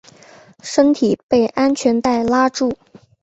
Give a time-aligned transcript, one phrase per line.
[0.63, 2.73] 身体被安全带拉住